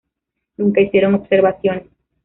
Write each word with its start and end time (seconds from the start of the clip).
Nunca 0.57 0.81
hicieron 0.81 1.13
observaciones. 1.13 1.83